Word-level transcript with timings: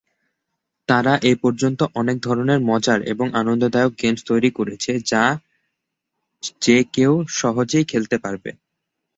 তারা 0.89 1.13
এ 1.23 1.43
পর্যন্ত 1.43 1.79
অনেক 1.95 2.17
ধরনের 2.21 2.59
মজার 2.69 2.99
এবং 3.13 3.27
আনন্দদায়ক 3.39 3.91
গেমস 4.01 4.21
তৈরি 4.25 4.49
করেছে 4.57 4.91
যা 5.11 5.23
যে 6.61 6.77
কেউ 6.93 7.11
সহজেই 7.39 7.85
খেলতে 7.91 8.15
পারবে। 8.23 8.49